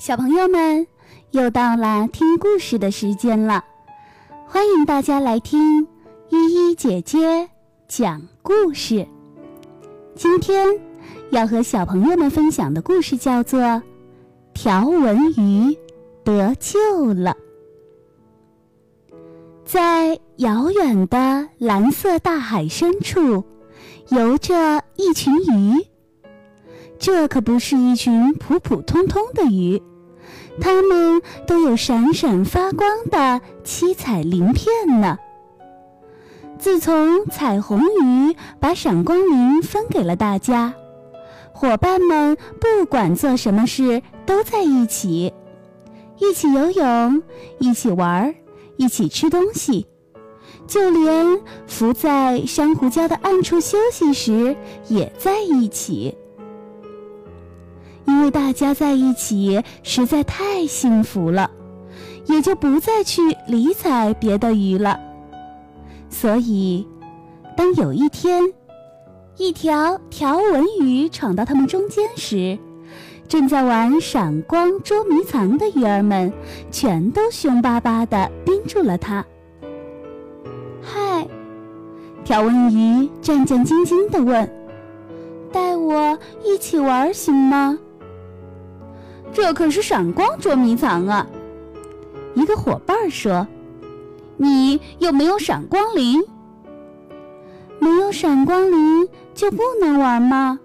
[0.00, 0.86] 小朋友们，
[1.32, 3.62] 又到了听故事的时间了，
[4.46, 5.86] 欢迎大家来听
[6.30, 7.50] 依依姐姐
[7.86, 9.06] 讲故事。
[10.14, 10.66] 今天
[11.28, 13.60] 要和小朋友们分享的故事叫做
[14.54, 15.76] 《条纹鱼
[16.24, 17.36] 得救了》。
[19.66, 23.44] 在遥远的蓝色大海深处，
[24.08, 25.86] 游着一群鱼。
[26.98, 29.82] 这可不是一群普普通通的鱼。
[30.60, 35.18] 它们都有闪闪发光的七彩鳞片呢。
[36.58, 40.74] 自从彩虹鱼把闪光鳞分给了大家，
[41.52, 45.32] 伙伴们不管做什么事都在一起，
[46.18, 47.22] 一起游泳，
[47.58, 48.34] 一起玩儿，
[48.76, 49.86] 一起吃东西，
[50.66, 54.54] 就连浮在珊瑚礁的暗处休息时
[54.88, 56.14] 也在一起。
[58.06, 61.50] 因为大家在一起实在太幸福了，
[62.26, 64.98] 也就不再去理睬别的鱼了。
[66.08, 66.86] 所以，
[67.56, 68.52] 当有一天，
[69.36, 72.58] 一条条纹鱼闯到他们中间时，
[73.28, 76.32] 正在玩闪光捉迷藏的鱼儿们
[76.70, 79.24] 全都凶巴巴地盯住了它。
[80.82, 81.26] 嗨，
[82.24, 84.50] 条纹鱼战战兢兢地问
[85.52, 87.78] ：“带我一起玩行吗？”
[89.32, 91.26] 这可是闪光捉迷藏啊！
[92.34, 93.46] 一个伙伴说
[94.36, 96.22] ：“你有没有闪光鳞？
[97.78, 100.58] 没有闪光鳞就不能玩吗？”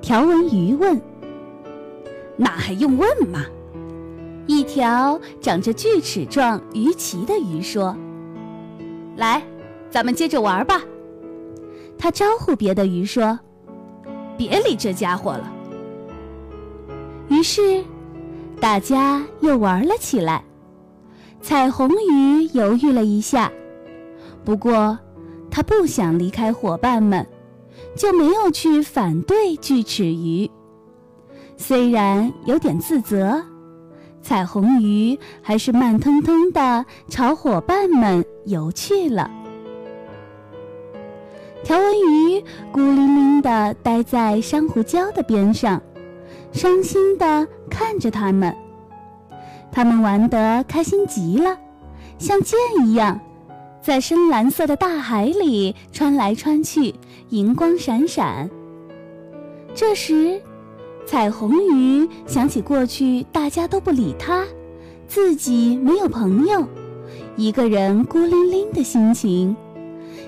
[0.00, 1.00] 条纹鱼问。
[2.36, 3.44] “那还用问吗？”
[4.46, 7.96] 一条长着锯齿状鱼鳍的鱼说
[9.16, 9.42] ：“来，
[9.90, 10.80] 咱们接着玩吧。”
[11.98, 13.38] 他招呼别的鱼说
[14.38, 15.52] ：“别理这家伙了。”
[17.28, 17.84] 于是，
[18.60, 20.42] 大家又玩了起来。
[21.40, 23.50] 彩虹鱼犹豫了一下，
[24.44, 24.98] 不过
[25.50, 27.26] 他不想离开伙伴们，
[27.96, 30.50] 就没有去反对锯齿鱼。
[31.56, 33.42] 虽然有点自责，
[34.22, 39.30] 彩虹鱼还是慢腾腾地朝伙伴们游去了。
[41.64, 45.80] 条纹鱼孤零零地待在珊瑚礁的边上。
[46.56, 48.56] 伤心地看着他们，
[49.70, 51.54] 他们玩得开心极了，
[52.16, 53.20] 像箭一样，
[53.82, 56.94] 在深蓝色的大海里穿来穿去，
[57.28, 58.48] 银光闪闪。
[59.74, 60.40] 这时，
[61.04, 64.42] 彩虹鱼想起过去大家都不理它，
[65.06, 66.66] 自己没有朋友，
[67.36, 69.54] 一个人孤零零的心情，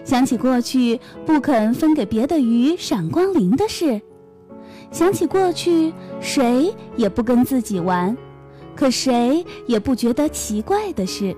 [0.04, 4.02] 想起过去不肯分给别的鱼闪光鳞的事。
[4.90, 8.16] 想起过去，谁也不跟自己玩，
[8.74, 11.36] 可谁也不觉得奇怪的事。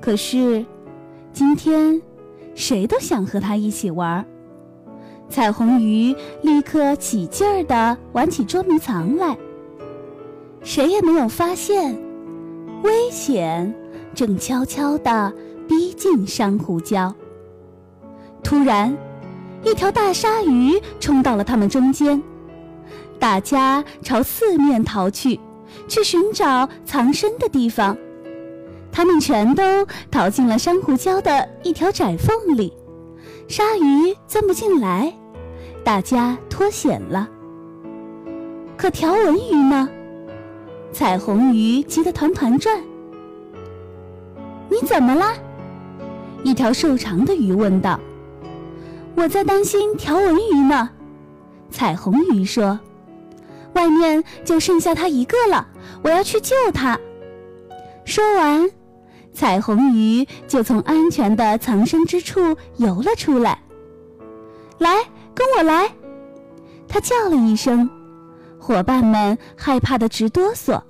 [0.00, 0.64] 可是，
[1.32, 2.02] 今天，
[2.54, 4.24] 谁都想和他一起玩。
[5.28, 9.36] 彩虹鱼立刻起劲儿地玩起捉迷藏来。
[10.62, 11.96] 谁也没有发现，
[12.82, 13.72] 危险
[14.14, 15.32] 正悄悄地
[15.68, 17.14] 逼近珊瑚礁。
[18.42, 18.96] 突然。
[19.68, 22.22] 一条大鲨鱼冲到了他们中间，
[23.18, 25.38] 大家朝四面逃去，
[25.86, 27.94] 去寻找藏身的地方。
[28.90, 32.72] 他们全都逃进了珊瑚礁的一条窄缝里，
[33.46, 35.12] 鲨鱼钻不进来，
[35.84, 37.28] 大家脱险了。
[38.74, 39.86] 可条纹鱼呢？
[40.92, 42.80] 彩虹鱼急得团团转。
[44.70, 45.26] 你怎么了？
[46.42, 48.00] 一条瘦长的鱼问道。
[49.18, 50.88] 我在担心条纹鱼呢，
[51.72, 52.78] 彩虹鱼说
[53.74, 55.66] ：“外面就剩下它一个了，
[56.04, 56.96] 我要去救它。”
[58.06, 58.70] 说完，
[59.32, 63.60] 彩虹鱼就从安全的藏身之处游了出来。
[64.78, 64.94] 来，
[65.34, 65.90] 跟我来！
[66.86, 67.90] 它叫了一声，
[68.56, 70.80] 伙伴们害怕的直哆嗦，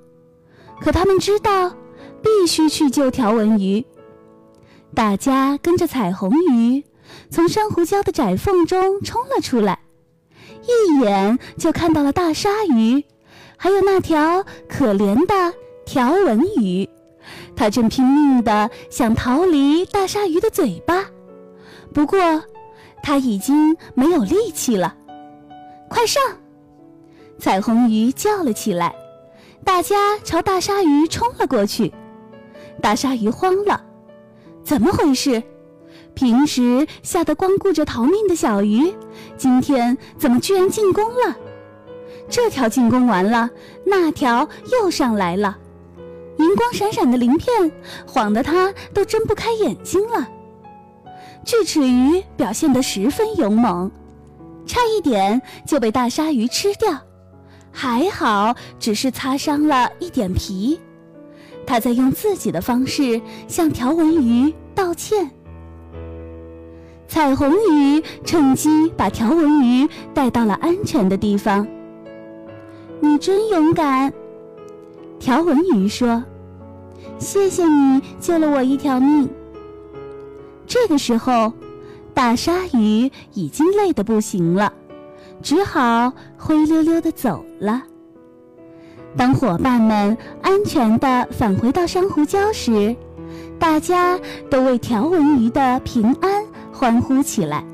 [0.82, 1.70] 可他们知道
[2.22, 3.82] 必须去救条纹鱼。
[4.94, 6.84] 大家跟着彩虹鱼。
[7.30, 9.78] 从珊瑚礁的窄缝中冲了出来，
[10.62, 13.04] 一眼就看到了大鲨鱼，
[13.56, 16.88] 还有那条可怜的条纹鱼。
[17.54, 21.04] 它正拼命地想逃离大鲨鱼的嘴巴，
[21.92, 22.18] 不过
[23.02, 24.94] 它已经没有力气了。
[25.88, 26.22] 快上！
[27.38, 28.94] 彩虹鱼叫了起来，
[29.64, 31.92] 大家朝大鲨鱼冲了过去。
[32.80, 33.84] 大鲨鱼慌了，
[34.64, 35.42] 怎么回事？
[36.18, 38.92] 平时吓得光顾着逃命的小鱼，
[39.36, 41.36] 今天怎么居然进攻了？
[42.28, 43.48] 这条进攻完了，
[43.86, 45.56] 那条又上来了，
[46.38, 47.70] 银光闪闪的鳞片
[48.04, 50.28] 晃得它都睁不开眼睛了。
[51.44, 53.88] 锯齿鱼表现得十分勇猛，
[54.66, 56.98] 差一点就被大鲨鱼吃掉，
[57.70, 60.80] 还好只是擦伤了一点皮。
[61.64, 65.30] 他在用自己的方式向条纹鱼道歉。
[67.08, 71.66] 彩虹鱼趁机把条纹鱼带到了安全的地方。
[73.00, 74.12] 你真勇敢，
[75.18, 76.22] 条纹鱼说
[77.18, 79.26] ：“谢谢你救了我一条命。”
[80.66, 81.50] 这个时候，
[82.12, 84.70] 大鲨鱼已经累得不行了，
[85.40, 87.82] 只好灰溜溜的走了。
[89.16, 92.94] 当伙伴们安全的返回到珊瑚礁时，
[93.58, 94.20] 大家
[94.50, 96.44] 都为条纹鱼的平安
[96.78, 97.64] 欢呼起来。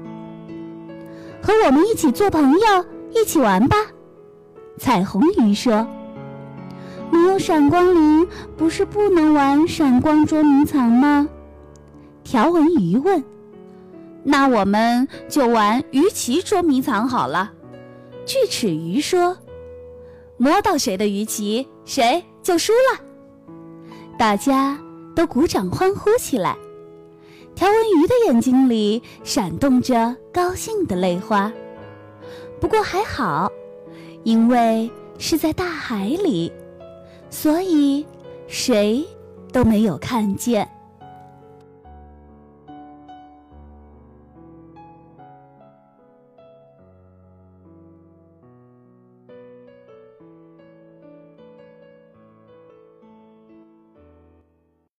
[1.43, 2.85] 和我们一起做朋友，
[3.15, 3.77] 一起玩吧，
[4.79, 5.87] 彩虹鱼说。
[7.11, 11.29] 没有闪光鳞，不是不能玩闪光捉迷藏吗？
[12.25, 13.23] 条纹鱼问
[14.25, 17.53] ：“那我们就玩鱼鳍捉迷藏好了。”
[18.25, 19.37] 锯齿鱼说
[20.39, 23.05] ：“摸到谁的鱼鳍，谁就输了。”
[24.19, 24.79] 大家
[25.15, 26.56] 都鼓掌欢呼起来。
[27.55, 31.53] 条纹鱼的眼睛里闪动着高兴的泪花。
[32.61, 33.51] 不过还好，
[34.25, 36.53] 因为是在大海里，
[37.31, 38.05] 所以
[38.49, 39.06] 谁
[39.53, 40.69] 都没有看见。